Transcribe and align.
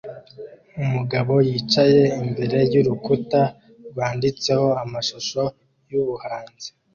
Umugabo 0.83 1.33
yicaye 1.49 2.01
imbere 2.21 2.57
yurukuta 2.73 3.41
rwanditseho 3.89 4.67
amashusho 4.83 5.41
yubuhanzi 5.91 6.67